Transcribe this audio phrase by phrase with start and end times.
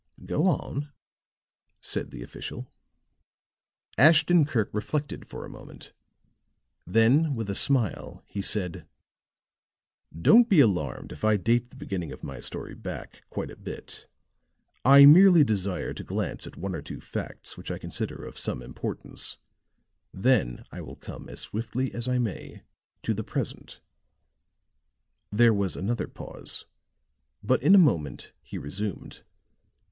[0.25, 0.91] "Go on,"
[1.79, 2.65] said the official.
[3.99, 5.93] Ashton Kirk reflected for a moment;
[6.87, 8.87] then with a smile, he said:
[10.19, 14.07] "Don't be alarmed if I date the beginning of my story back quite a bit.
[14.83, 18.63] I merely desire to glance at one or two facts which I consider of some
[18.63, 19.37] importance;
[20.11, 22.63] then I will come as swiftly as I may
[23.03, 23.81] to the present."
[25.31, 26.65] There was another pause,
[27.43, 29.21] but in a moment he resumed.